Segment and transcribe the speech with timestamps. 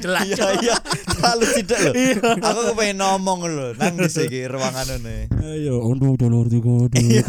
[0.00, 0.24] jelas.
[0.24, 0.76] Iya iya,
[1.06, 1.94] terlalu tidak loh.
[2.40, 5.28] Aku kepengen ngomong loh, nang di sini ruangan ini.
[5.40, 7.24] Ayo, untuk jalur tiga, Iya.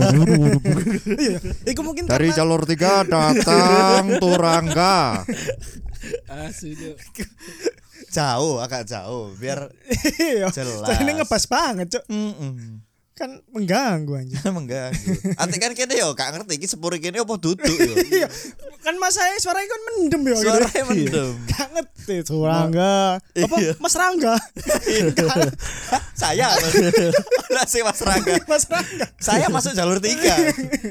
[1.67, 5.27] Iku mungkin Dari jalur tiga datang Turangga.
[6.51, 6.97] Cuk.
[8.11, 9.71] Jauh, agak jauh, biar
[10.19, 10.51] iya.
[10.51, 10.99] jelas.
[10.99, 12.03] Ini ngebas banget, Cuk.
[12.11, 12.90] Mm-mm.
[13.11, 14.39] Kan mengganggu anjing.
[14.57, 15.35] mengganggu.
[15.35, 17.93] Ati kan kene yo gak ngerti iki sepur kene apa duduk yo.
[18.11, 18.27] Iya.
[18.81, 20.33] Kan mas saya suaranya kan mendem ya.
[20.35, 20.47] gitu.
[20.47, 21.31] Suaranya mendem.
[21.51, 23.19] Gak ngerti Rangga.
[23.19, 23.73] Apa Iya.
[23.77, 24.35] Mas Rangga?
[26.15, 26.47] Saya
[27.51, 28.35] Lah si Mas Rangga.
[28.47, 29.05] Mas Rangga.
[29.19, 30.33] Saya masuk jalur tiga.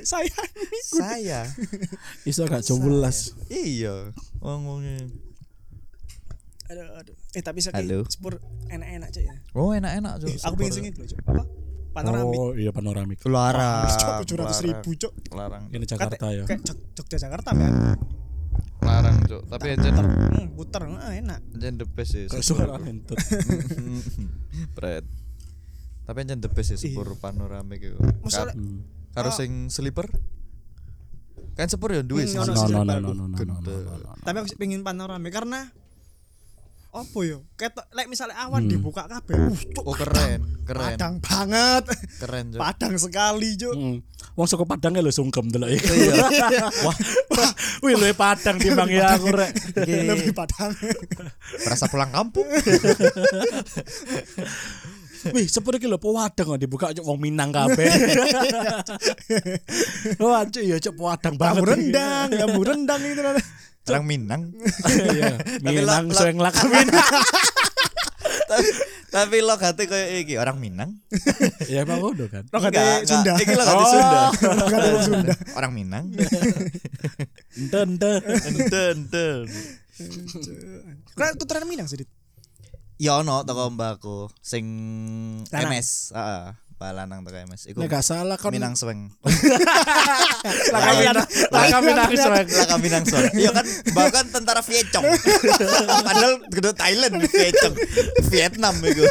[0.05, 1.41] Saya ini Saya.
[2.29, 3.33] Iso gak jelas.
[3.49, 4.13] Iya.
[4.39, 5.09] Ngomongnya.
[6.71, 7.17] aduh aduh.
[7.35, 8.39] Eh tapi sakit spur
[8.71, 9.35] enak-enak aja ya.
[9.59, 11.19] Oh enak-enak Eh, aku pengen dulu, Cuk.
[11.27, 11.43] Apa?
[11.91, 12.39] Panoramik.
[12.39, 13.19] Oh, iya panoramik.
[13.27, 13.91] Larang.
[13.91, 15.13] Cuk, 700 ribu, Cuk.
[15.31, 15.67] Larang.
[15.69, 16.45] Ini Jakarta ya.
[16.45, 17.73] Kayak Jog- Jogja Jakarta kan.
[18.81, 19.43] Larang, Cuk.
[19.45, 21.41] Tapi aja Hmm, puter eh, enak.
[21.53, 22.25] aja the best sih.
[22.27, 23.19] Sepur suara lentut.
[24.73, 25.05] Pret.
[26.03, 27.99] Tapi aja the best sih sepur panoramik itu.
[28.21, 28.87] Masalah Hmm.
[29.11, 29.35] Karo Ah.
[29.35, 30.07] sing slipper.
[31.53, 33.59] Kan sepur ya duwe Hmm, no sih, no no no no no no.
[34.17, 35.75] Tapi aku pengen panoramik karena
[36.91, 37.47] apa yo?
[37.55, 38.71] Kayak like misalnya awan Hmm.
[38.71, 39.35] dibuka kabeh.
[39.39, 40.99] Uh, Cuk, Oh keren, keren.
[40.99, 41.85] Padang banget.
[42.19, 42.59] Keren, Cuk.
[42.59, 43.75] Padang sekali, Cuk.
[43.79, 44.03] Hmm.
[44.35, 45.87] Wong saka Padang lho sungkem delok iki.
[45.87, 46.27] Iya.
[46.87, 46.97] Wah,
[47.87, 49.55] Wih, lu Padang timbang ya aku rek.
[49.87, 50.75] Lebih Padang.
[51.65, 52.47] merasa pulang kampung.
[55.37, 57.87] Wih, sepur iki lho Padang kok dibuka cuk wong Minang kabeh.
[60.19, 61.63] Wah, cuk ya cuk Padang banget.
[61.63, 63.23] Kamu rendang, kamu rendang itu.
[63.87, 64.43] Orang Minang.
[65.11, 67.01] Iya, Tapi Minang lo- lo- sing lak Minang.
[68.51, 68.69] tapi
[69.11, 70.91] tapi lo kate kayak iki orang Minang.
[71.73, 72.45] Ya emang ngono kan.
[72.47, 73.05] Lo enggak.
[73.05, 73.33] Sunda.
[73.37, 73.89] Iki lo kate Oh.
[73.89, 74.21] Sunda.
[74.53, 75.35] Lo kata Sunda.
[75.55, 76.05] Orang Minang.
[77.53, 78.13] Ente ente.
[78.47, 79.45] Enten, enten.
[81.11, 81.99] Kira tuteran Minang sih.
[81.99, 82.11] Dit.
[82.97, 84.67] Ya ono toko mbakku sing.
[85.49, 86.53] MS, heeh.
[86.81, 87.63] Mbak lanang toko MS.
[87.69, 89.13] Iku Nek gak salah kan Minang Sweng.
[90.73, 91.29] Laka Minang.
[91.53, 92.49] Laka Minang Sweng.
[92.57, 93.33] Laka Minang Sweng.
[93.37, 95.05] Iya kan mbak kan tentara Vietcong.
[96.09, 97.75] Padahal gede Thailand Vietcong.
[98.33, 99.05] Vietnam iku.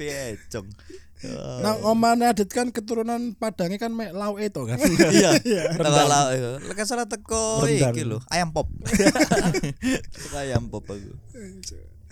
[0.00, 0.72] Vietcong.
[1.60, 4.80] Nah, omane Adit kan keturunan Padangnya kan mek lau itu kan.
[5.12, 6.08] Iya, teko Rendang.
[6.08, 6.52] lauk iku.
[6.64, 8.72] Lek salah teko iki lho, ayam pop.
[8.88, 11.12] Teko ayam pop aku.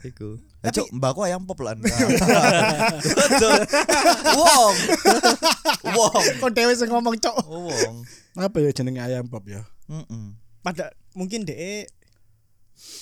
[0.03, 0.39] Iku.
[0.63, 1.79] Eh, Cuk, mbakku ayam pop lan.
[4.39, 4.75] Wong.
[5.87, 6.23] Wong.
[6.39, 7.37] Kok dewe sing ngomong cok.
[7.47, 7.95] Wong.
[8.35, 9.62] Apa ya jenenge ayam pop ya?
[9.91, 10.27] Heeh.
[10.62, 11.87] Pada mungkin DE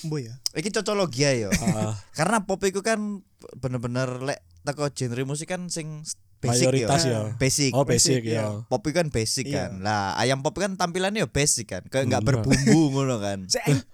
[0.05, 0.37] Mbo ya.
[0.53, 1.49] Iki cocologia ya.
[1.73, 3.25] Ah, Karena pop iku kan
[3.57, 6.05] bener-bener lek teko genre musik kan sing
[6.37, 7.09] basic mayoritas ya.
[7.09, 7.21] ya.
[7.37, 7.71] Basic.
[7.73, 8.61] Oh, basic Basic, ya.
[8.69, 9.69] Pop itu kan basic Iya.
[9.69, 9.81] kan.
[9.81, 11.81] Lah, ayam pop kan tampilannya ya basic kan.
[11.89, 13.45] Kayak enggak berbumbu ngono kan.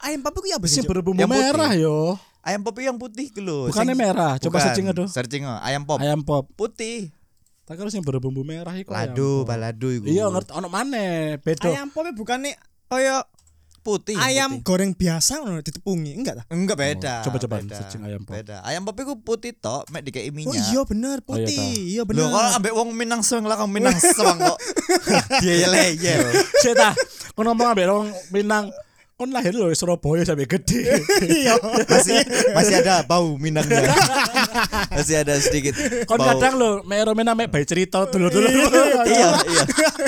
[0.03, 0.59] Ayam, papu ku ya?
[0.67, 0.91] Sing Cok?
[0.91, 2.19] berbumbu merah yo.
[2.47, 3.67] Ayam pop yang putih gitu loh.
[3.67, 4.33] Bukannya Sing- merah.
[4.39, 4.63] Coba Bukan.
[4.63, 5.07] searching aduh.
[5.11, 5.59] Searching oh.
[5.59, 5.99] ayam pop.
[5.99, 6.47] Ayam pop.
[6.55, 7.11] Putih.
[7.67, 8.95] Tak kira sing berbumbu merah iku.
[8.95, 9.51] Lado, pop.
[9.51, 10.07] balado iku.
[10.07, 11.43] Iya ngerti ono maneh.
[11.43, 11.67] Beda.
[11.67, 12.55] Ayam papu bukannya
[12.87, 13.27] kaya
[13.83, 14.15] putih.
[14.15, 14.63] ayam putih.
[14.63, 16.43] goreng biasa ngono ditepungi, enggak ta?
[16.47, 17.13] Enggak beda.
[17.19, 18.39] Oh, coba-coba searching ayam pop.
[18.39, 18.63] Beda.
[18.63, 20.51] Ayam pop itu putih tok, mek dikei minyak.
[20.51, 21.59] Oh iya bener Oh, iya, putih.
[21.59, 21.67] ta.
[21.83, 22.27] Iya Lho bener.
[22.31, 24.57] kalau ambek wong Minang Seweng lah kamu Minang Seweng kok.
[25.43, 26.23] Dia leyel.
[26.63, 26.95] Sik ta.
[27.35, 28.71] Kon ngomong ambek wong Minang.
[29.17, 30.85] Kon lahir lho Surabaya sampai gede.
[31.25, 31.57] Iya.
[31.89, 32.21] Masih
[32.53, 33.89] masih ada bau Minangnya.
[34.93, 35.73] masih ada sedikit.
[36.05, 36.37] Kon bau.
[36.37, 38.45] kadang mek Minang mek bayi cerita dulu-dulu.
[38.45, 39.29] Iya, iya.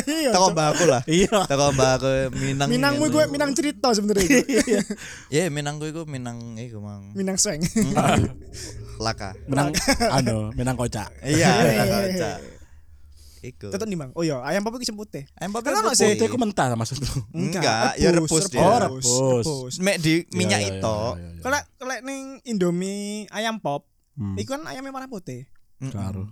[0.06, 0.31] Iya.
[0.38, 1.02] Tako mbak aku lah.
[1.09, 1.42] Iya.
[1.50, 2.70] Tako mbak aku Minang.
[2.70, 4.46] Minangmu gue Minang cerita sebenarnya.
[5.34, 7.09] Iya, Minangku itu Minang iku mang.
[7.18, 7.66] Minang seng.
[9.02, 9.34] Laka.
[9.50, 9.74] Minang
[10.14, 11.09] anu, Minang kocak.
[11.26, 12.59] Iya, Minang kocak.
[13.40, 13.72] Iku.
[13.72, 14.12] Tetep nih bang.
[14.16, 15.24] Oh iya ayam papu ki sing putih.
[15.40, 17.08] Ayam pop Kan itu sih, Itu iku mentah maksudku.
[17.32, 18.60] Enggak, ya rebus dia.
[18.60, 19.80] Oh, rebus.
[19.80, 20.96] Mek di minyak Iya, iya, itu.
[20.96, 21.42] iya, iya, iya.
[21.42, 23.88] Kalau kalau ning Indomie ayam pop,
[24.20, 24.36] Hmm.
[24.36, 25.48] iku kan ayamnya warna putih.
[25.80, 26.28] Karo.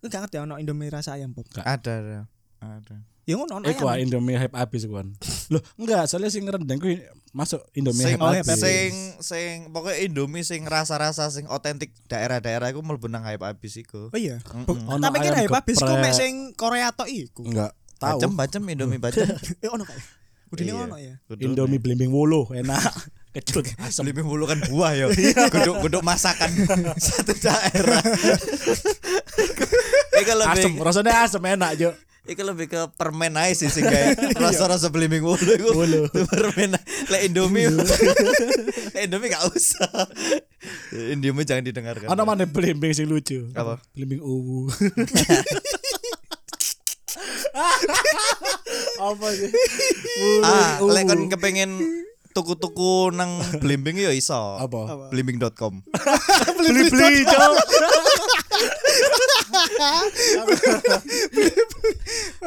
[0.00, 1.44] Lu gak ngerti ono Indomie rasa ayam pop.
[1.52, 2.20] Ada, ada.
[2.60, 2.96] Ada.
[3.24, 4.08] Ya ngono ono Iku ah, ayam.
[4.08, 5.12] Indomie hype abis kan.
[5.48, 6.98] Loh, enggak, soalnya sing rendang kuwi
[7.30, 8.58] masuk Indomie Sing, hype abis.
[8.58, 8.90] sing
[9.20, 14.08] sing pokoknya Indomie sing rasa-rasa sing otentik daerah-daerah iku mlebu nang hype abis iku.
[14.08, 14.40] Oh iya.
[14.42, 14.88] Mm-mm.
[14.88, 16.02] Ono Tapi kira hype habis kok geprek.
[16.02, 17.44] mek sing Korea tok iku.
[17.44, 18.18] Enggak, tahu.
[18.18, 19.28] Bacem-bacem Indomie bacem.
[19.62, 20.00] Eh ono kae.
[20.50, 20.82] Udine Iya.
[20.82, 21.14] ono ya.
[21.38, 22.82] Indomie blimbing wulu enak.
[23.30, 24.02] Kecut asem.
[24.02, 25.06] Lebih mulu kan buah ya.
[25.46, 26.50] Guduk-guduk masakan
[26.98, 28.02] satu daerah.
[30.18, 31.90] Iku Asem, lebih rasanya asem enak, Jo.
[32.28, 35.72] Iku lebih ke permen aja sih sing kayak rasa-rasa belimbing wulu iku.
[35.72, 36.02] Wulu.
[36.36, 36.76] Permen
[37.08, 37.72] lek Indomie.
[38.94, 39.88] Lek Indomie gak usah.
[40.92, 42.12] Indomie jangan didengarkan.
[42.12, 43.48] Ana mana blimbing sing lucu?
[43.56, 43.80] Apa?
[43.96, 44.68] Blimbing uwu.
[49.00, 49.50] Apa sih?
[50.44, 51.99] Ah, lek kon kepengen
[52.30, 54.58] tuku-tuku nang blimbing ya iso.
[54.58, 55.10] Apa?
[55.10, 55.82] Blimbing.com.
[56.58, 57.52] Beli-beli, Cok.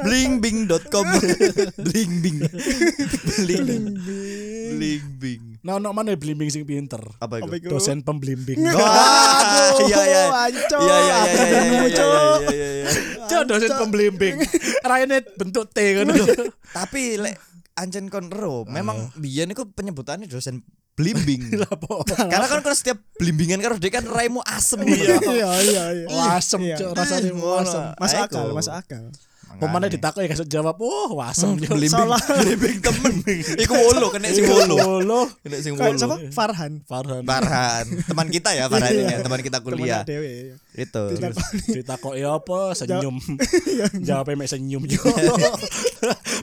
[0.04, 1.06] Blingbing.com.
[1.80, 2.38] Blingbing.
[3.44, 3.86] Bling.
[4.74, 5.42] Blingbing.
[5.64, 7.00] Nah, ono mana blimbing sing pinter?
[7.24, 7.72] Apa itu?
[7.72, 8.60] Dosen pemblimbing.
[8.68, 10.24] Wah, iya iya.
[10.52, 12.38] Iya iya iya iya iya iya Cok.
[12.52, 13.40] iya iya iya.
[13.48, 14.36] Dosen pemblimbing.
[14.90, 16.08] Raine bentuk T kan.
[16.76, 20.62] Tapi lek ancen kon ero, memang biyen iku penyebutannya dosen
[20.94, 21.50] blimbing.
[22.32, 24.86] Karena kan kalau setiap blimbingan karo dia kan raimu asem.
[24.86, 26.08] Iya iya iya.
[26.08, 26.78] Wasem, Iya.
[26.78, 27.58] Cok, rasanya Ngono.
[27.58, 27.82] wasem.
[27.98, 29.04] Masuk akal, masuk akal.
[29.56, 31.74] Pemane ditakoki kasut jawab, "Oh, wasem." Cok.
[31.74, 31.92] blimbing.
[31.92, 32.22] Salah.
[32.42, 33.14] Blimbing temen.
[33.64, 34.76] Iku wolo kena sing wolo.
[34.76, 35.22] Wolo.
[35.40, 36.16] Kena sing Kayak siapa?
[36.16, 36.30] wolo.
[36.30, 36.72] Farhan.
[36.84, 37.24] Farhan.
[37.24, 39.18] Farhan, teman kita ya Farhan Iya.
[39.22, 40.02] teman kita kuliah.
[40.74, 41.04] Itu.
[41.70, 42.74] Ditakoki apa?
[42.74, 43.18] Senyum.
[44.08, 45.12] Jawabnya mek senyum juga.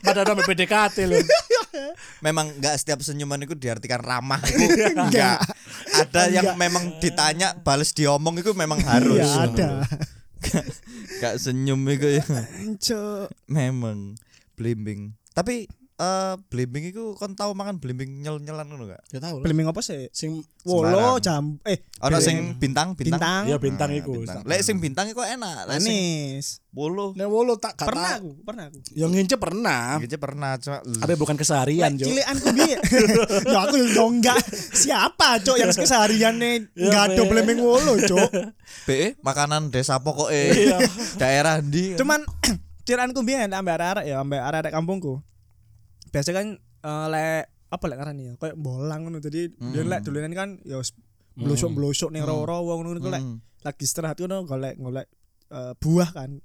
[0.00, 1.18] Padahal sampai PDKT lho.
[2.20, 4.40] Memang nggak setiap senyuman itu diartikan ramah
[4.96, 5.38] enggak.
[5.92, 9.18] Ada yang memang ditanya balas diomong itu memang harus.
[9.18, 9.68] Iya ada.
[11.20, 12.24] Gak senyum itu ya.
[13.44, 14.16] Memang
[14.56, 15.12] blimbing.
[15.36, 15.68] Tapi
[16.00, 19.04] eh blimbing itu kon tahu makan blimbing nyel-nyelan ngono gak?
[19.10, 19.44] Ya tahu lah.
[19.44, 20.08] Blimbing apa sih?
[20.10, 22.24] Sing Wolo jam eh Ono blimbing.
[22.24, 23.20] sing bintang, bintang.
[23.20, 23.42] bintang.
[23.46, 24.16] ya bintang iku.
[24.18, 24.40] bintang.
[24.42, 25.68] Lek sing bintang iku enak.
[25.68, 26.64] Lek sing Manis.
[26.70, 28.32] bolo Nek wolo tak gak Pernah tahu.
[28.32, 28.78] aku, pernah aku.
[28.92, 29.84] Yang ngince pernah.
[29.98, 32.04] Gitu pernah cuma Tapi bukan keseharian, Lek Jo.
[32.06, 32.76] Cilianku biye.
[33.52, 34.40] ya aku yo enggak.
[34.72, 37.28] Siapa, Cok, yang kesehariannya Ya, enggak ada Be.
[37.28, 38.30] blemeng wolo, Cok.
[38.86, 40.78] BE makanan desa pokoknya Iya.
[41.20, 41.94] daerah ndi.
[41.94, 42.24] Cuman
[42.86, 45.20] cilianku biyen ambek arek-arek ya, ambek arek-arek kampungku.
[46.10, 49.18] Biasa kan eh, lek apa lek ngarani ya, kayak bolang ngono.
[49.18, 50.82] Jadi dia lek dolanan kan ya
[51.36, 53.38] blosok-blosok ning rawa-rawa ngono iku lek Hmm.
[53.60, 55.06] lagi istirahat ngono golek golek
[55.48, 56.42] eh, buah kan.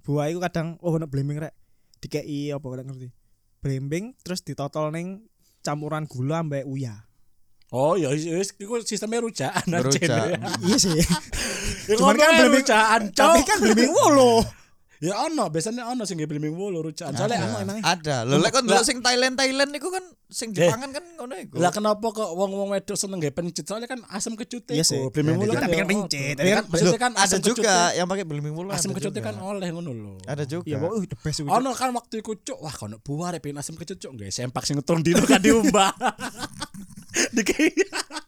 [0.00, 1.54] Buah itu kadang oh ono blembing rek.
[1.98, 3.10] Dikei apa kadang ngerti.
[3.58, 5.26] Blembing terus ditotol ning
[5.60, 7.04] campuran gula ambek uya.
[7.68, 10.38] Oh ya wis iku sistemnya rujaan aja.
[10.62, 10.94] Iya sih.
[11.98, 14.40] Cuman kan kan blembing- rujaan, Tapi kan blembing wolo.
[14.98, 17.14] Ya ono, biasanya ono sing blimbing wolo rujaan.
[17.14, 17.46] Soalnya Ada.
[17.46, 17.76] ono emang.
[17.80, 18.16] Ada.
[18.22, 18.70] Lho lek kon Lah.
[18.74, 20.66] delok sing Thailand Thailand iku kan sing Eh.
[20.66, 21.54] dipangan kan ngono iku.
[21.56, 23.62] Lah kenapa kok wong-wong wedok seneng nggih pencit?
[23.62, 25.08] Soalnya kan asam kecut Iya iku.
[25.08, 26.18] Blimbing Nah, wolo dia kan tapi ya kan pencit.
[26.28, 26.34] ono.
[26.34, 28.68] Tapi Ya kan- maksudnya kan ada juga yang pakai blimbing mulu.
[28.68, 29.20] asam juga.
[29.20, 30.12] kan oleh ngono lho.
[30.24, 30.66] ada juga.
[30.66, 31.48] Iya, pokoknya the best iku.
[31.48, 34.62] Ono kan waktu iku cuk, wah kono buah rek pengen asam kecut cuk, nggih sempak
[34.62, 35.94] sing ngetron dino kan diumbah.
[37.34, 37.70] Dikei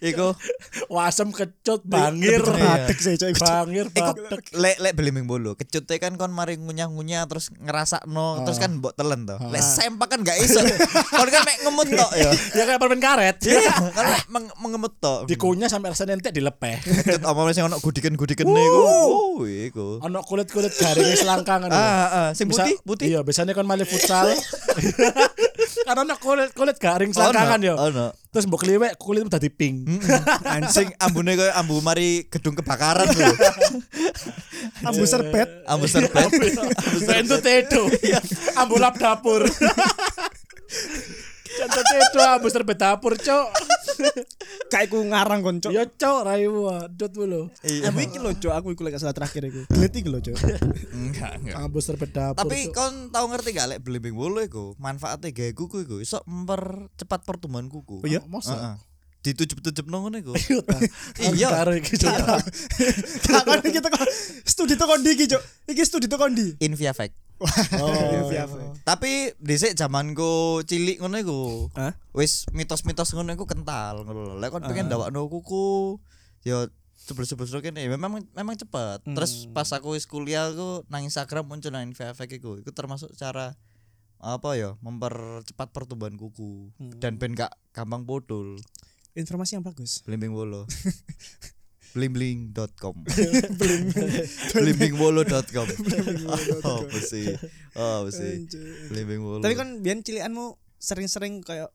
[0.00, 0.32] Iku
[0.88, 2.40] wah asam kecut bangir.
[2.40, 3.28] Batik sih, Cok.
[3.34, 3.50] iku, Cok.
[3.50, 4.42] Bangir batek.
[4.56, 5.52] lek lek blimbing bolu.
[5.58, 9.36] Kecute kan kon mari ngunyah-ngunyah terus ngerasakno terus kan mbok telen to.
[9.52, 10.62] Lek sempak kan gak iso.
[11.12, 12.30] kon kan mek ngemut tok ya.
[12.62, 13.36] Ya kayak permen karet.
[13.42, 14.04] Iya, kan
[14.60, 15.26] mengemut tok.
[15.26, 16.78] Dikunyah sampai rasanya entek dilepeh.
[16.84, 18.80] Kecut apa sing ono gudiken-gudiken iku.
[18.86, 19.98] Oh, iku.
[20.04, 21.70] Ono kulit-kulit garing selangkangan.
[21.72, 23.06] Ah, ah, sing putih, putih.
[23.10, 24.30] Iya, biasanya kan mali futsal.
[25.82, 27.74] kan ono kulit-kulit garing selangkangan yo.
[27.76, 28.14] Ono.
[28.32, 30.02] Terus mbok kliwek kulit dadi pink.
[30.46, 33.28] Anjing ambune koyo ambu mari gedung kebakaran lho.
[34.88, 35.50] Ambu serbet.
[35.66, 36.30] Ambu serbet.
[37.02, 37.90] Bentuk tedo.
[38.56, 39.42] Ambu lap dapur.
[41.52, 43.48] Contoh tedo ambu serbet dapur, Cok.
[44.72, 45.68] Kayak ku ngarang kon, Cok.
[45.68, 47.52] Ya, Cok, rayu adut dulu.
[47.60, 47.92] Iya.
[47.92, 49.68] Tapi iki lho, Cok, aku iku lek salah terakhir iku.
[49.68, 50.36] Gelet iki lho, Cok.
[50.96, 51.54] Enggak, enggak.
[51.60, 52.40] Ambu serbet dapur.
[52.40, 57.20] Tapi kon tau ngerti gak lek blimbing wulu iku manfaatnya gawe kuku iku iso mempercepat
[57.28, 58.00] pertumbuhan kuku.
[58.00, 58.24] Oh iya?
[58.24, 58.80] masa?
[59.20, 60.32] Ditujup-tujup nang ngono iku.
[60.40, 60.64] Iya.
[61.36, 61.48] Iya.
[61.52, 62.16] Karo iki, Cok.
[63.28, 64.00] Kak kon iki teko
[64.48, 65.42] studi teko ndi iki, Cok?
[65.68, 66.56] Iki studi teko ndi?
[66.64, 67.12] Invia Fact.
[67.82, 67.90] Oh,
[68.32, 68.44] Iya, iya.
[68.82, 71.40] Tapi dhisik zamanku cilik ngono iku.
[71.76, 71.94] Hah?
[72.14, 74.34] Wis mitos-mitos ngono iku kental ngono lho.
[74.38, 75.98] Lek kon pengen ndawakno kuku
[76.42, 76.66] ya
[77.02, 79.02] sebelum-sebelum kene memang memang cepet.
[79.06, 82.58] Terus pas aku wis kuliah aku nang Instagram muncul nang Fact iku.
[82.58, 83.54] Iku termasuk cara
[84.22, 86.70] apa ya mempercepat pertumbuhan kuku
[87.02, 88.54] dan ben gak gampang bodol.
[89.12, 90.06] Informasi yang bagus.
[90.06, 90.64] Blimbing Wolo.
[91.92, 92.96] Blimbling.com
[94.54, 95.66] Blimbingwolo.com
[96.62, 97.26] Oh, apa sih?
[97.72, 98.48] Oh, apa sih?
[98.88, 99.40] Blimbing Wolo.
[99.40, 100.46] Tapi kan biyen cilikanmu
[100.76, 101.68] sering-sering kayak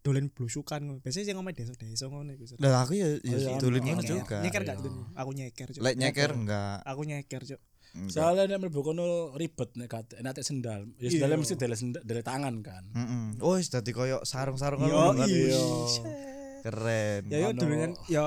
[0.00, 0.98] dolen blusukan ngono.
[0.98, 2.44] Biasanya sing ngomong desa-desa ngono iku.
[2.46, 2.60] sering.
[2.60, 3.86] Lah aku ya ya Oh, iya, dolen iya.
[3.86, 4.16] ngono Nyeker.
[4.16, 4.36] juga.
[4.40, 4.82] Nyeker gak Iya.
[4.82, 5.04] dolen?
[5.12, 5.82] Aku nyeker, Cok.
[5.82, 6.76] Lek nyeker enggak.
[6.82, 7.60] Aku nyeker, Cok.
[8.06, 10.88] Soalnya nek mlebu kono ribet nek kate nek sendal.
[10.96, 11.42] Ya sendalnya Iya.
[11.42, 12.84] mesti dele sendal, dele tangan kan.
[12.90, 13.24] Heeh.
[13.38, 15.28] Oh, wis dadi koyo sarung-sarung Yo, ngono kan.
[15.28, 15.60] iya.
[16.60, 17.22] Keren.
[17.28, 17.48] Ya yo
[18.08, 18.24] ya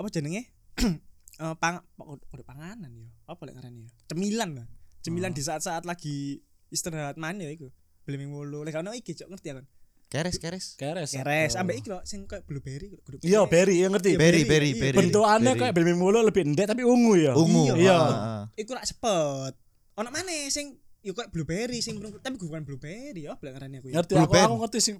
[0.00, 0.48] apa jenenge?
[1.40, 3.08] Eh pang udah panganan ya.
[3.24, 3.90] Apa lek ngarani ya?
[4.12, 4.66] Cemilan lah.
[5.00, 6.36] Cemilan di saat-saat lagi
[6.68, 7.72] istirahat mana ya iku.
[8.04, 8.60] Beli wolo.
[8.60, 9.64] Lek ono iki, Cok, ngerti ya kan?
[10.10, 10.74] Keres, keres.
[10.76, 11.14] Keres.
[11.14, 11.62] Keres, Oh.
[11.62, 12.92] ambek iki lho sing kayak blueberry.
[12.92, 14.18] kudu- Iya, berry, ya ngerti.
[14.18, 14.82] Berry, berry, berry, iya.
[14.90, 14.96] berry.
[15.00, 17.32] Bentukannya kayak berry mulu lebih endek tapi ungu ya.
[17.32, 17.72] ungu.
[17.72, 17.74] Iya.
[17.78, 17.96] Iya.
[17.96, 18.42] Ah, ah.
[18.58, 19.54] Iku rak sepet.
[19.96, 23.94] Ono mana sing yo kayak blueberry sing tapi bukan blueberry ya boleh ngarani aku ya.
[24.00, 24.96] Ngerti aku, aku ngerti sing.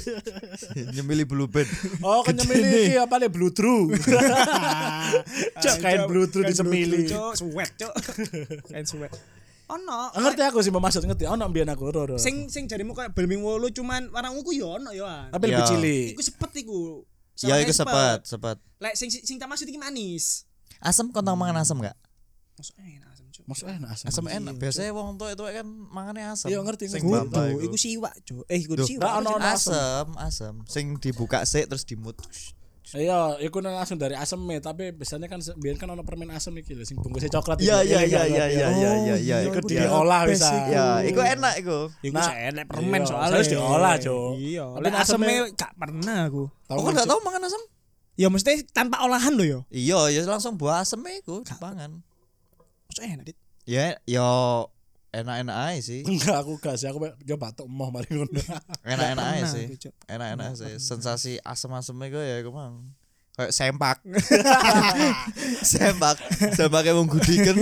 [0.96, 1.68] Nyemili blue band.
[2.00, 3.92] Oh, kan nyemili iki apa le blue true.
[5.62, 7.04] Cok kain blue true disemili.
[7.04, 7.92] Cok, sweat, cok.
[8.72, 9.12] Kain sweat.
[9.70, 10.10] Ono.
[10.16, 11.28] Ngerti aku sih maksud ngerti.
[11.28, 12.16] Ono mbiyen aku ro ro.
[12.16, 15.06] Sing sing jarimu kayak belming wolu cuman warna ungu yo ono yo.
[15.06, 15.68] Tapi lebih Ya.
[15.68, 16.06] cilik.
[16.16, 16.78] Iku sepet iku.
[17.40, 18.56] Ya iku sepet, sepet.
[18.80, 20.44] Lek sing sing tak maksud iki manis.
[20.80, 21.92] Asam kau tau mangan asam gak?
[22.56, 23.48] Masuk enak asam, Cok.
[23.48, 24.06] Masuk enak asam.
[24.06, 24.54] Asam enak.
[24.54, 26.52] Biasanya wong tua itu kan mangannya asam.
[26.52, 28.44] Iya, ngerti, Sing Kudu, iku siwak, Cok.
[28.46, 29.24] Eh, iku siwak.
[29.24, 30.54] Nah, asam, asam.
[30.68, 32.20] Sing dibuka sik terus dimut.
[32.90, 36.74] Iya, iku nang langsung dari asem tapi biasanya kan biyen kan ono permen asem iki
[36.74, 37.62] lho sing bungkusnya coklat.
[37.62, 38.50] Iya iya iya kan, iya ngerti.
[38.50, 39.36] iya Oh, iya iya iya, iya.
[39.46, 40.50] Iku iku diolah bisa.
[40.50, 40.70] iku.
[40.74, 41.78] Ya, iku enak iku.
[42.02, 43.30] Iku Nah, enak permen iya, soalnya.
[43.30, 44.30] harus diolah, Cok.
[44.34, 46.42] Iya, Tapi asemnya- asemnya gak pernah aku.
[46.66, 47.62] Kok kan, gak tau mangan asam?
[48.18, 49.58] Ya mesti tanpa olahan lo yo.
[49.70, 52.02] Iya, ya langsung buah asem iku dipangan.
[53.00, 53.36] Enak, Dit.
[53.68, 54.68] Ya, yo
[55.10, 56.00] enak-enak aja sih.
[56.10, 56.86] Enggak, aku gak sih.
[56.90, 58.40] Aku coba tok emoh mari ngono.
[58.86, 59.66] Enak-enak aja sih.
[60.06, 60.72] Enak-enak sih.
[60.78, 62.94] Sensasi asem-asem iku ya iku mang.
[63.40, 63.98] Kayak sempak.
[65.72, 66.16] sempak.
[66.52, 67.56] Sempake wong gudiken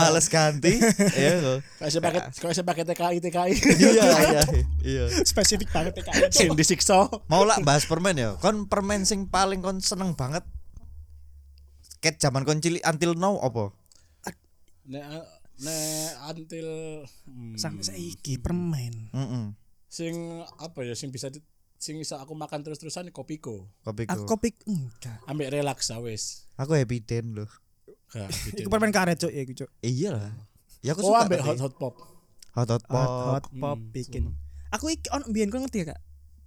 [0.00, 0.80] males ganti.
[1.18, 1.58] Iya kok.
[1.82, 3.52] Kayak saya pakai kayak pakai TKI TKI.
[3.74, 4.42] Iya, iya.
[4.84, 5.04] Iya.
[5.28, 6.32] Spesifik banget TKI.
[6.32, 7.10] Sing disiksa.
[7.28, 8.38] Mau lah bahas permen ya.
[8.40, 10.46] Kon permen sing paling kon seneng banget.
[12.00, 13.76] Ket zaman kon cilik until now apa?
[14.84, 15.04] Nek
[15.54, 16.68] nek until
[17.24, 19.08] hmm, Sampai saiki permen.
[19.10, 19.46] Heeh.
[19.86, 20.14] sing
[20.58, 21.38] apa ya sing bisa di,
[21.78, 23.70] sing bisa aku makan terus-terusan kopiko.
[23.80, 24.10] Kopiku.
[24.10, 25.22] Aku kopik enggak.
[25.24, 26.50] Ambek relaks ah, wis.
[26.58, 27.46] Aku happy den loh.
[28.10, 28.26] Gak.
[28.58, 29.70] Iku permen karet, Cok, ya iku, Cok.
[29.80, 30.34] Iya lah.
[30.82, 31.48] Ya aku Oh, suka ambek tapi.
[31.48, 31.94] hot hot pop.
[32.52, 33.06] hot hot pop.
[33.06, 34.34] Hot, hot pop Hmm, bikin.
[34.70, 36.00] Aku iki on mbiyen kok ngerti ya, Kak?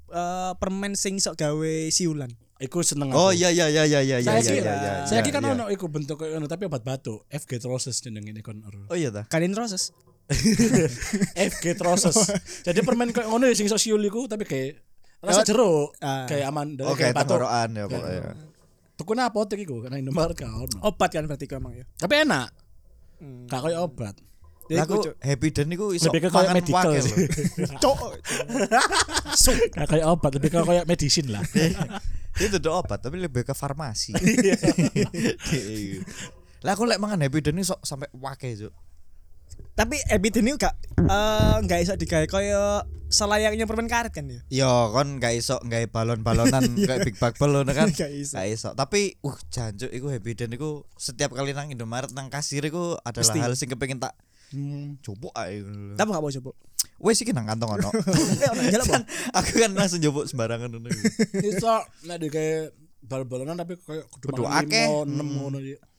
[0.07, 2.31] Eh permen sing sok gawe siulan.
[2.57, 3.37] Iku seneng Oh aku.
[3.37, 4.73] iya iya iya iya iya iya Saya iya kira, iya.
[4.73, 5.53] iya, saya iya, kira kan iya.
[5.53, 7.21] ono iku bentuk ngono tapi obat batuk.
[7.29, 8.65] FG Troses jenenge ini kon.
[8.89, 9.25] Oh iya ta.
[9.25, 9.93] Kalian roses.
[11.53, 12.17] FG Troses.
[12.61, 14.81] Jadi permen kayak ngono ya sing sok siul iku tapi kayak
[15.17, 16.25] rasa jeruk Ah.
[16.25, 17.41] kayak aman Oke, kayak batuk.
[17.41, 18.33] tenggorokan ya pokoknya.
[18.97, 20.77] Tuku nang apotek iku karena Indomaret gak ono.
[20.81, 21.85] Obat kan berarti kau emang ya.
[21.95, 22.49] Tapi enak.
[23.17, 23.45] Hmm.
[23.45, 24.15] Gak kayak obat.
[24.67, 26.91] Ya, iku, aku happy den niku iso Lebih ke kayak medical.
[27.85, 27.99] Cok.
[29.85, 31.41] Kayak obat tapi kayak kayak medicine lah.
[32.37, 34.13] Itu udah obat tapi lebih ke farmasi.
[36.65, 38.73] Lah aku lek mangan happy den iso sampai wake juk.
[39.77, 40.73] Tapi ebit ini gak
[41.05, 42.81] eh enggak iso digawe koyo
[43.13, 44.41] selayaknya permen karet kan ya.
[44.49, 47.93] Yo kon gak iso gawe balon-balonan kayak big bag balon kan.
[47.93, 48.41] Gak iso.
[48.41, 48.69] Gak iso.
[48.73, 53.53] Tapi uh jancuk iku den iku setiap kali nang Indomaret nang kasir iku adalah hal
[53.53, 54.17] sing kepengin tak
[54.47, 54.95] Hmm.
[55.03, 55.59] coba ae.
[55.95, 56.51] Tapi gak mau coba.
[56.97, 57.89] Wes iki nang kantong ono.
[58.89, 59.03] Bang.
[59.37, 60.87] aku kan langsung njupuk sembarangan ngono.
[61.43, 61.73] Iso
[62.07, 62.73] nek di kayak
[63.03, 64.87] bal-balonan tapi kayak kudu akeh.
[65.05, 65.37] enam Hmm.
[65.51, 65.57] ngono.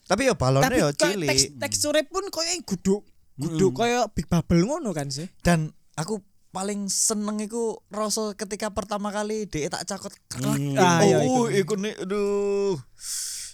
[0.09, 1.29] Tapi ya balonnya Tapi ya cilik.
[1.29, 3.03] teks, teksturnya pun koyo yang guduk.
[3.39, 5.29] Guduk koyo big bubble ngono kan sih.
[5.45, 10.11] Dan aku paling seneng iku rasa ketika pertama kali dhek tak cakot.
[10.41, 10.75] Hmm.
[10.81, 11.53] Ah, iya, oh, iku.
[11.53, 12.75] iku nih aduh.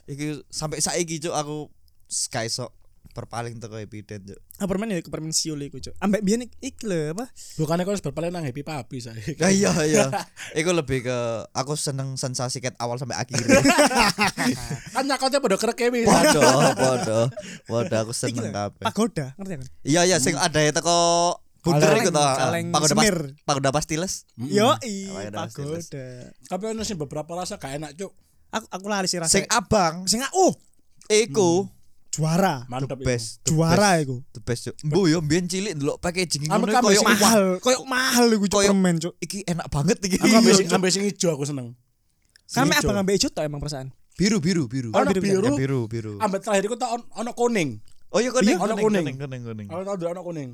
[0.07, 1.69] Iki sampai saiki cuk aku
[2.07, 2.71] sky sok
[3.15, 4.39] berpaling teko evident cuk.
[4.59, 5.95] Ah permen ya permen siul iku, Cok.
[6.03, 7.31] Ambek biyen ik- iki lho apa?
[7.55, 9.15] Bukannya kau harus berpaling nang happy papi saya.
[9.39, 10.05] Ya iya iya.
[10.59, 11.19] Iku lebih ke
[11.55, 13.39] aku seneng sensasi ket awal sampai akhir.
[14.95, 16.11] kan nyakotnya pada kereke wis.
[16.11, 16.43] Waduh,
[16.75, 17.27] waduh.
[17.71, 18.83] Waduh aku Iki seneng kabeh.
[18.83, 19.69] Pagoda, ngerti kan?
[19.87, 20.99] Iya iya sing ada ya teko
[21.65, 22.21] bunder iku to.
[22.21, 23.07] kaleng Pagoda pas
[23.47, 24.27] pagoda pastiles.
[24.37, 26.35] Yo i Pagoda.
[26.51, 28.13] Tapi ono sih beberapa rasa gak enak cuk.
[28.51, 29.35] Aku aku lari sih rasa.
[29.39, 30.53] Sing abang sing oh
[31.09, 31.67] iku
[32.17, 32.55] juara.
[32.65, 33.05] the Mantap iku.
[33.05, 33.29] best.
[33.45, 34.17] the Juara iku.
[34.33, 34.77] The best cuk.
[34.87, 38.97] Mbu yo mbiyen cilik ndelok packaging ngono koyo Mahal, koyo mahal iku Cok Koyo- permen,
[39.03, 39.15] Cok.
[39.21, 40.17] iki enak banget iki.
[40.23, 40.77] Aku ambil sing Cuk.
[40.79, 41.69] ambil sing ijo aku seneng.
[42.45, 42.61] Ijo.
[42.63, 43.89] abang ambek ijo tok emang perasaan.
[44.15, 44.95] biru biru biru.
[44.95, 45.43] Ono biru, biru.
[45.43, 46.13] Ya, biru biru.
[46.23, 47.83] Ambek terakhir iku on- ono kuning.
[48.15, 49.17] Oh iya kuning Iya, ono kuning kuning.
[49.19, 49.87] kuning kuning kuning.
[49.99, 50.51] Tau ono kuning.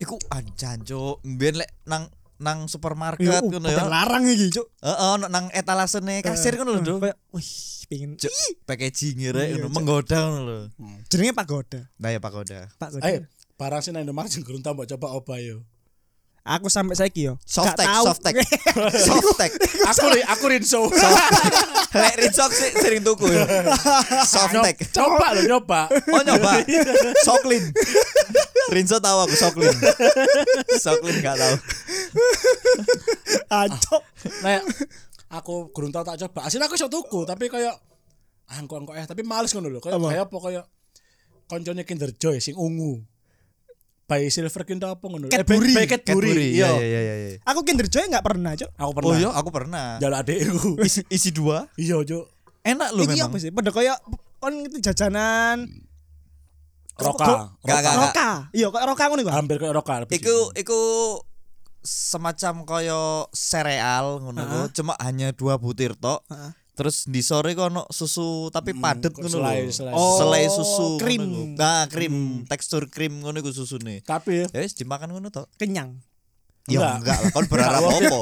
[0.00, 1.20] Iku anjan cuk.
[1.20, 2.08] Mbiyen lek nang
[2.42, 3.86] nang supermarket Yo, ngono uh, ya.
[3.86, 4.66] larang iki, Cok.
[4.82, 6.98] Heeh, ono nang etalasene kasir ngono lho, Duk.
[7.00, 7.50] Kayak wih,
[7.86, 8.34] pengen Cuk,
[8.66, 9.74] packaging rek Iya, ngono Cuk.
[9.78, 10.58] menggoda ngono lho.
[11.06, 11.80] jenenge pagoda.
[11.96, 12.58] Nah ya pagoda.
[12.76, 13.06] Pagoda.
[13.06, 13.22] Eh,
[13.54, 15.62] barang sing nang Indomaret sing gurung tau mbok coba opo yo.
[16.42, 17.38] Aku sampai saiki yo.
[17.46, 18.34] Soft tech, soft tech.
[19.06, 19.54] Soft tech.
[19.94, 20.90] Aku ri- aku rinso.
[21.94, 23.46] Lek sih sering tuku ya.
[24.26, 24.74] Soft tech.
[24.90, 25.86] Coba lo nyoba.
[26.10, 26.66] Oh nyoba.
[27.26, 27.62] Soklin.
[28.70, 29.74] Rinso tahu aku Soklin.
[30.78, 31.54] Soklin gak tahu.
[33.48, 34.02] Acok.
[34.42, 34.62] Nek
[35.28, 36.46] aku gurung tau tak coba.
[36.46, 37.74] Asline aku iso tuku tapi kayak
[38.52, 39.80] angko-angko eh tapi males ngono lho.
[39.80, 40.08] Kayak Apa?
[40.08, 40.64] kayak apa kayak
[41.46, 43.02] koncone Kinder Joy sing ungu.
[44.02, 45.32] By Silver King apa ngono.
[45.32, 45.72] Cadbury.
[45.72, 46.52] by Cadbury.
[46.52, 46.84] Iya Iya.
[46.84, 47.38] iya iya iya.
[47.48, 48.70] Aku Kinder Joy enggak pernah, Cok.
[48.76, 49.08] Aku pernah.
[49.08, 49.86] Oh iya aku pernah.
[49.98, 50.70] Jaluk adekku.
[50.84, 51.64] Isi, isi dua.
[51.80, 52.24] Iya, Cuk.
[52.62, 53.26] Enak Iki memang.
[53.26, 53.50] apa sih?
[53.50, 53.96] Pada kayak
[54.36, 55.64] kon itu jajanan
[56.94, 57.24] Roka.
[57.24, 57.94] Gak, gak, gak.
[57.96, 58.28] Roka.
[58.50, 59.30] Iya, kok Roka ngono iku.
[59.30, 59.94] Hampir kayak roka.
[60.00, 60.80] lebih Iku iku
[61.78, 66.22] semacam koyo sereal ngono ku, cuma hanya dua butir tok.
[66.28, 66.52] Heeh.
[66.72, 69.72] Terus di sore kok ono susu tapi padet kok ngono selai- lho.
[69.72, 69.92] selai.
[69.92, 71.52] Oh, Selai susu krim.
[71.52, 74.00] Nah, krim, tekstur krim ngono iku susune.
[74.00, 75.50] Tapi Ya wis dimakan ngono tok.
[75.54, 76.00] Kenyang.
[76.64, 76.94] Ya Enggak.
[76.96, 78.18] enggak lah, kon berharap apa?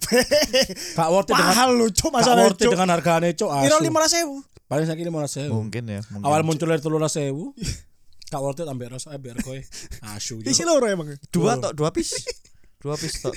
[0.96, 2.72] gak worth it dengan Mahal Cuk, gak masalah worth it Cuk.
[2.72, 3.84] dengan harganya cok Kira asu.
[3.84, 4.59] 15.000.
[4.70, 6.30] Paling sakit lima ratus Mungkin ya, mungkin.
[6.30, 7.50] Awal muncul dari telur sewu.
[8.30, 9.58] Gak worth it ambil rasa biar kowe
[10.14, 10.38] asu.
[10.46, 11.10] Isi loro emang.
[11.34, 12.14] dua tok, dua pis.
[12.78, 13.34] Dua pis tok.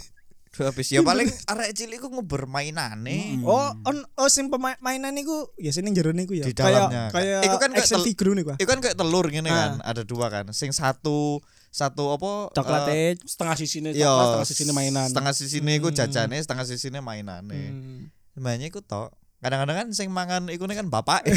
[0.54, 0.94] Dua pis.
[0.94, 3.42] Ya paling arek cilik ku ngober mainane.
[3.42, 6.46] Oh, on oh sing pemain mainan niku ya sini jero niku ya.
[6.46, 7.10] Di dalamnya.
[7.10, 8.54] Kayak Iku kan kayak action figure niku.
[8.54, 8.58] ah.
[8.62, 9.58] Itu kan kayak telur gini Ah.
[9.58, 10.46] kan, ada dua kan.
[10.54, 11.42] Sing satu
[11.74, 12.54] satu apa?
[12.54, 15.10] Coklat eh, Setengah sisi ini Yo, coklat, setengah sisi ini mainan.
[15.10, 17.62] Setengah sisine iku jajane, setengah sisine mainane.
[17.74, 18.02] Hmm.
[18.38, 19.10] Sebenarnya iku tok.
[19.44, 21.28] Kadang-kadang kan sing mangan iku kan bapak.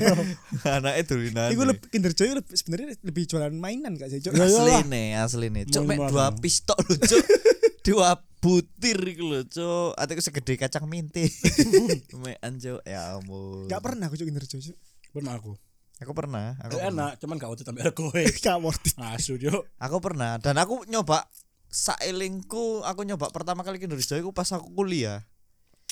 [0.64, 1.52] Anake dolinan.
[1.52, 4.32] Iku lebih Kinder Joy lebih sebenarnya lebih jualan mainan gak sih, Cuk?
[4.32, 5.68] Ya, asli nih, asli nih.
[5.68, 6.40] Cuk mek Main dua mana?
[6.40, 7.24] pis tok lho, Cuk.
[7.92, 9.92] dua butir iku lho, Cuk.
[10.00, 11.28] Atiku segede kacang minti.
[12.24, 13.68] mek anjo ya ampun.
[13.68, 14.72] Gak pernah aku Cuk Kinder Joy.
[14.72, 14.76] Cuk.
[15.12, 15.52] Bener aku.
[16.00, 16.90] Aku pernah, aku Itu pernah.
[16.90, 18.22] enak, cuman gak worth it ambil kowe.
[18.42, 18.96] Gak worth it.
[18.96, 19.68] Asu jo.
[19.76, 21.28] Aku pernah dan aku nyoba
[21.68, 25.22] sailingku aku nyoba pertama kali Kinder Joy ku pas aku kuliah.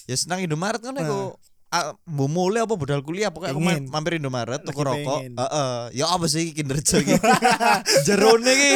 [0.08, 1.36] Ya senang Indomaret kan aku
[1.70, 3.82] ah, mulai apa budal kuliah pokoknya aku Pengen.
[3.86, 4.98] ma- mampir Indomaret tuku rokok.
[5.22, 5.32] pengen.
[5.34, 5.74] Heeh.
[5.94, 7.14] Ya apa sih Kinder Joy iki?
[8.06, 8.72] Jerone iki.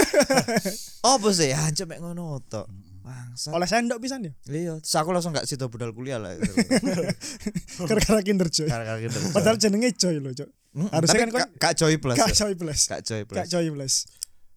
[1.01, 1.51] Apa sih?
[1.51, 2.67] Hancur mek ngono tok.
[3.05, 3.53] Bangsa.
[3.53, 4.33] Oleh sendok pisan ya.
[4.47, 6.33] Iya, terus aku langsung gak situ budal kuliah lah.
[7.89, 8.65] Gara-gara Kinder Joy.
[8.65, 9.33] Gara-gara Kinder Joy.
[9.33, 10.49] Padahal jenenge Joy lho, Cuk.
[10.73, 12.17] Mm, harusnya kan Kak- Kak Joy plus.
[12.17, 12.27] Ya?
[12.27, 12.81] Joy plus.
[12.89, 13.37] Kak Joy plus.
[13.37, 13.95] Gak Joy plus.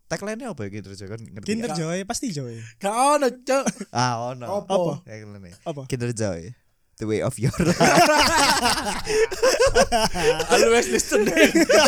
[0.08, 1.46] Tagline-nya apa ya Kinder Joy kan ngerti?
[1.46, 1.70] Kinder?
[1.75, 2.56] Joy pasti Joy.
[2.79, 3.63] Gak ono cok.
[3.91, 4.46] Ah, ono.
[4.63, 5.03] Apa?
[5.03, 5.56] Tagline-nya.
[5.62, 5.82] Apa?
[5.86, 6.56] Kinder Joy.
[6.98, 7.77] The way of your life.
[10.50, 11.30] Always listening.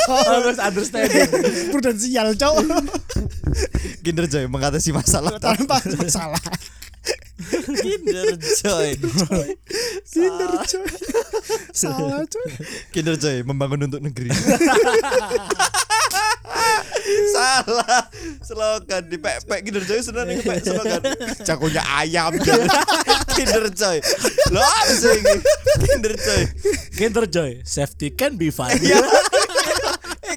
[0.06, 1.25] Always understanding.
[1.74, 2.62] Prudensial, Cuk.
[4.06, 6.38] Kinder Joy mengatasi masalah Tanpa masalah.
[7.81, 9.01] Kinder Joy.
[10.14, 10.86] Kinder Joy.
[11.74, 12.22] Salah.
[12.94, 14.29] Kinder Joy membangun untuk negeri.
[17.40, 18.04] Salah
[18.44, 21.02] slogan di pek Kinder Joy sebenarnya pek slogan
[21.44, 22.36] jagonya ayam
[23.36, 23.98] Kinder Joy.
[24.52, 25.36] Lo apa sih ini?
[25.88, 26.42] Kinder Joy.
[26.96, 28.72] Kinder Joy, safety can be fun.
[28.75, 29.00] Iya.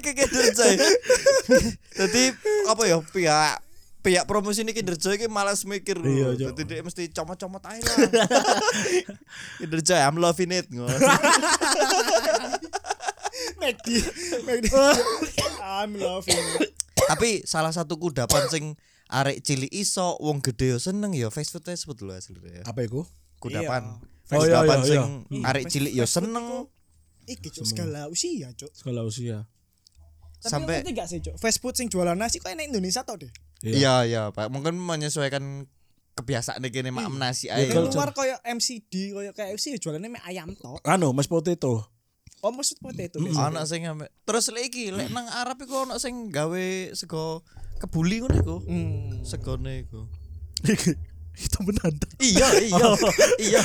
[0.03, 0.75] Kinder Joy.
[1.95, 2.23] Jadi
[2.67, 3.59] apa ya pihak
[4.03, 6.35] pihak promosi ini Kinder Joy ki malas mikir Iya.
[6.35, 8.11] Jadi dia mesti comot-comot aja lah.
[9.59, 10.67] Kinder Joy I'm loving it.
[13.63, 13.97] Magdi.
[14.43, 14.69] Magdi.
[15.63, 16.82] I'm loving it.
[17.09, 18.65] Tapi salah satu kudapan sing
[19.11, 22.63] arek cilik iso wong gede yo seneng yo fast food fast food lho asline ya.
[22.65, 23.03] Apa itu?
[23.37, 23.99] Kudapan.
[24.31, 25.43] Oh, iya, Kudapan iya, sing iya.
[25.51, 26.45] arek cilik yo seneng
[27.23, 28.67] Iki Cuk segala usia, Cuk.
[28.75, 29.47] Sekolah usia.
[30.43, 31.35] Tapi sampai ngerti gak sih, Cuk?
[31.39, 33.31] Fast food sing jualan nasi kok enak Indonesia tau deh.
[33.63, 35.63] iya iya Pak mungkin menyesuaikan
[36.19, 37.71] kebiasaan kene mak nasi Iya, ae.
[37.71, 40.83] Di Betul, luar koyo MCD, koyo KFC ya jualannya mie ayam tok.
[40.83, 41.87] Anu, mas potato.
[42.43, 43.23] Oh maksud potato.
[43.39, 47.39] Ana sing ambek terus iki lek nang Arab iku ana sing gawe sego
[47.79, 48.55] kebuli ngono iku.
[48.67, 49.23] Hmm.
[49.23, 50.03] Segone iku.
[51.33, 52.05] Itu menanda.
[52.21, 52.87] Iya, iya.
[53.41, 53.61] Iya.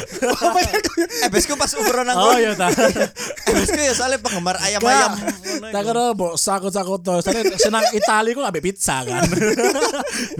[1.25, 2.73] Eh besku pas ukuran nang Oh iya ta.
[2.73, 5.13] Eh besku ya soalnya penggemar ayam-ayam.
[5.15, 7.21] ngono Tak kira mbok sakut-sakut to.
[7.21, 9.29] Soalnya senang Itali ku ambek pizza kan.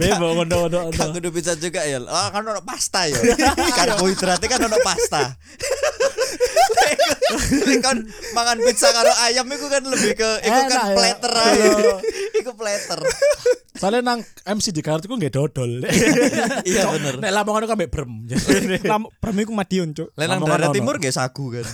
[0.01, 0.89] Bebo ngono-ngono.
[0.89, 2.01] Gak kudu pizza juga ya.
[2.09, 3.17] Ah kan ono pasta ya.
[3.77, 5.37] Karbohidratnya kan ono pasta.
[7.85, 10.95] Kan mangan pizza karo ayam iku kan lebih ke iku kan ya.
[10.97, 11.69] platter ae.
[12.39, 12.99] Iku platter.
[13.79, 15.83] Soalnya nang MC di kartu ku nggak dodol.
[16.69, 17.23] Iya bener.
[17.23, 18.27] Nek lamongan ku ambek brem.
[18.91, 20.11] Lam premi ku Madiun, Cuk.
[20.19, 21.65] Lek nang Lamongan daerah timur gak sagu kan.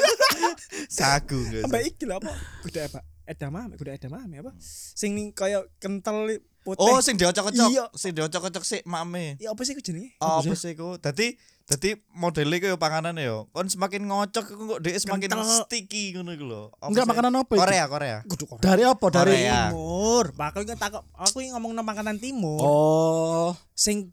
[0.98, 1.40] sagu.
[1.68, 2.32] Ambek iki lho apa?
[2.64, 3.00] Kuda apa?
[3.28, 4.56] Edamame, kuda edamame apa?
[4.62, 6.84] Sing ning koyo kental putih.
[6.84, 7.68] Oh, sing diocok-ocok.
[7.70, 7.84] Iya.
[7.94, 9.38] Sing diocok-ocok sik mame.
[9.38, 10.14] Ya apa sih ku jenenge?
[10.18, 10.98] Oh, apa sih iku?
[10.98, 13.44] Dadi dadi modele koyo panganan ya.
[13.52, 15.64] Kon semakin ngocok iku kok dhek semakin Kental.
[15.64, 16.62] sticky ngono iku lho.
[16.80, 17.54] Enggak makanan apa?
[17.54, 18.16] Korea, Korea.
[18.24, 18.58] Kudu kok.
[18.64, 19.06] Dari apa?
[19.12, 19.60] Dari Korea.
[19.68, 20.24] Timur.
[20.32, 22.60] Pak aku takok aku ngomong makanan timur.
[22.60, 23.50] Oh.
[23.76, 24.12] Sing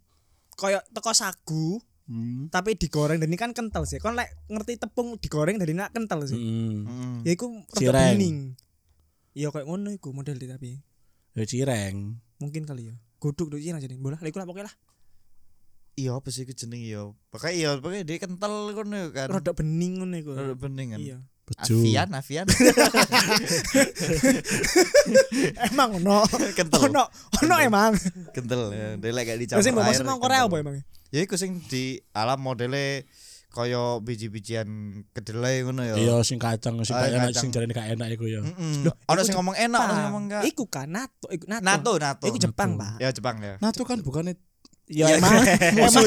[0.55, 2.53] koyo teko sagu Hmm.
[2.53, 3.97] tapi digoreng dan ini kan kental sih.
[3.97, 6.38] Kon lek ngerti tepung digoreng dari nak kental sih.
[6.38, 7.25] Hmm.
[7.25, 7.49] Ya iku
[7.81, 8.53] rada bening.
[9.34, 10.86] Iya kayak ngono iku model tapi
[11.34, 12.21] Ya cireng.
[12.41, 12.95] Mungkin kali ya.
[13.19, 13.95] Guduk tuh Cina jadi.
[13.98, 14.76] Bola, iku lah pokoknya lah.
[15.95, 17.08] Iya apa sih jeneng ya?
[17.32, 19.32] Pokoknya iya, pokoknya dia kental ngono kan.
[19.32, 20.32] Rada bening ngono iku.
[20.36, 21.00] Rada bening kan.
[21.00, 21.17] Iya.
[21.45, 22.48] Avian, Avian.
[25.69, 26.26] Emang ono.
[26.58, 26.89] Kental.
[26.89, 27.93] Ono, ono emang.
[28.34, 28.98] kental ya.
[28.98, 29.93] Dia Lah dicampur sing mbok air.
[29.93, 30.50] maksud nang Korea kental.
[30.50, 30.76] apa emang?
[31.13, 33.06] Ya iku sing di alam modele
[33.55, 34.67] kaya biji-bijian
[35.09, 35.95] kedelai ngono ya.
[35.95, 38.43] Iya sing kacang sing Ah, gak enak sing jarene gak enak iku ya.
[38.43, 38.91] Heeh.
[39.11, 40.41] Ono sing ngomong enak, ono sing ngomong enggak.
[40.45, 41.63] Iku kan nato, iku nato.
[41.63, 42.25] Nato, nato.
[42.27, 42.83] Iku Jepang, Nato.
[42.83, 42.93] Pak.
[42.99, 43.55] Ya Jepang ya.
[43.57, 44.35] Itu kan bukannya
[44.85, 45.17] Ya Iya.
[45.17, 45.33] emang
[45.81, 46.05] musuh.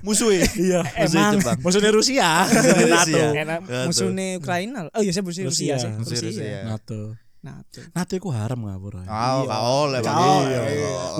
[0.00, 0.32] Musuh.
[0.32, 1.32] iya Musuh Emang.
[1.36, 1.58] Jepang.
[1.60, 2.88] maksudnya Rusia Rusia.
[2.88, 3.84] NATO enak Nato.
[3.84, 4.80] musuhnya Ukraina.
[4.88, 5.74] Oh iya saya musuh Rusia.
[5.76, 5.90] Rusia sih.
[5.92, 6.32] Musuh Rusia.
[6.32, 6.58] Rusia.
[6.64, 7.00] NATO
[7.44, 7.80] Nato.
[7.92, 9.04] NATO iku haram ngawur ae.
[9.04, 9.98] Oh, gak oleh.
[10.00, 10.32] Gak Iya.
[10.40, 10.60] oleh.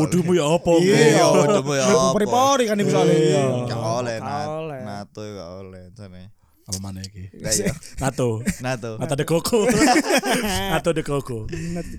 [0.01, 1.85] Wudumu ya apa Iya, udah ya.
[1.85, 2.17] Apa?
[2.17, 3.13] pori-pori kan iku soalnya.
[3.13, 3.43] Iya.
[3.69, 4.47] Gak oleh, Gak Nat.
[4.49, 4.81] oleh.
[5.15, 6.23] NATO gak oleh jane.
[6.65, 7.31] Apa mana iki?
[7.31, 7.71] Iya,
[8.03, 8.99] NATO NATO.
[8.99, 9.59] NATO de Coco
[10.75, 11.39] NATO de Coco
[11.71, 11.95] Nato.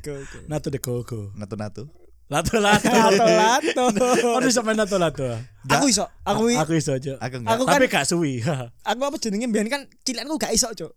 [0.49, 1.83] NATO de Coco NATO NATO.
[2.25, 3.85] Lato lato Lato lato.
[4.25, 5.29] Oh bisa main lato lato
[5.69, 7.53] Aku iso, aku i- Aku iso aja Aku enggak.
[7.53, 8.41] Aku kan- Tapi gak suwi
[8.89, 10.89] aku apa jenenge mbiyen kan cilikku gak iso, Cuk.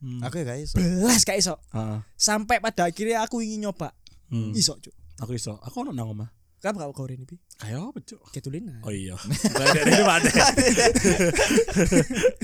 [0.00, 0.24] Hmm.
[0.24, 0.72] Aku ya guys.
[0.72, 1.60] Belas gak iso.
[1.70, 3.92] Ah, Sampai pada akhirnya aku ingin nyoba.
[4.32, 4.56] hmm.
[4.56, 4.96] Iso, Cuk.
[5.20, 7.40] Aku iso Aku ono nang omah Kamu gak kau ini, Pi?
[7.56, 8.84] Kayak apa cuk Ketulina.
[8.84, 10.28] Oh iya Dari ini mana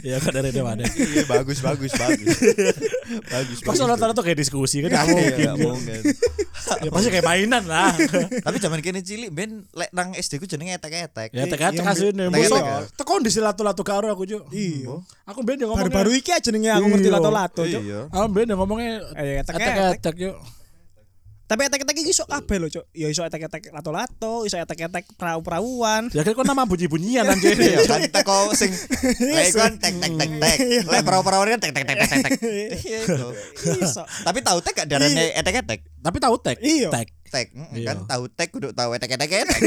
[0.00, 2.36] Iya kan dari ini mana Iya bagus bagus bagus.
[3.28, 3.58] Bagus.
[3.60, 3.80] Pas bagus.
[3.84, 6.00] lato lato kayak diskusi kan Iya, Gak mungkin.
[6.80, 7.92] Ya pasti kayak mainan lah
[8.48, 11.36] Tapi zaman kene cilik ben lek nang SD ku jenenge etek-etek.
[11.36, 12.76] Ya tekan Iya, Tek-tek Masa ya?
[12.96, 14.96] Tekon di lato karo aku cuk Iya.
[15.28, 17.82] Aku ben yang ngomongnya Baru-baru iki aja jenenge aku ngerti lato-lato, Cuk.
[17.84, 18.00] Iya.
[18.08, 20.00] Aku ben yang ngomongnya Eh, etek-etek.
[20.00, 20.36] Etek-etek yuk
[21.46, 22.90] Tapi etek-etek iki iso kabeh lho, Cuk.
[22.90, 26.10] Ya iso etek-etek lato-lato, iso etek-etek perahu-perahuan.
[26.10, 28.74] Ya kan kok nama bunyi-bunyian anjir Iya kan teko sing
[29.22, 30.56] lek kan tek tek tek tek.
[30.90, 32.32] Lek perahu-perahu kan tek tek tek tek tek.
[32.82, 33.26] Iya itu.
[33.78, 34.02] Iso.
[34.26, 35.86] Tapi tahu tek gak darane etek-etek.
[36.02, 36.90] Tapi tahu tek Iya.
[36.90, 37.86] Tek Tek mm, Iya.
[37.90, 39.62] kan tahu tek kudu tahu etek-etek etek.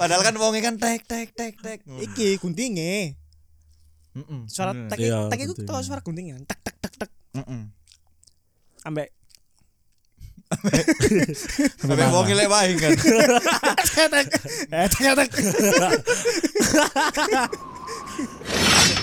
[0.00, 1.84] Padahal kan wonge kan tek tek tek tek.
[1.84, 3.12] Iki guntinge.
[4.16, 4.40] Heeh.
[4.48, 5.52] Suara tek Iya, tek iku
[5.84, 6.40] suara guntinge.
[6.48, 7.79] Tak tak tak tak Heeh
[8.84, 9.10] ambek.
[11.78, 12.90] Sampai wong elek wae kan.
[14.70, 14.90] Eh, eh,